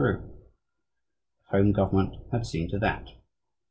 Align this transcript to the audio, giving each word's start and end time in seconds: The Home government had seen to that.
The 0.01 0.21
Home 1.51 1.73
government 1.73 2.15
had 2.31 2.47
seen 2.47 2.67
to 2.71 2.79
that. 2.79 3.09